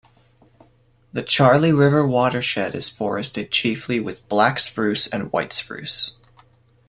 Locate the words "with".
3.99-4.27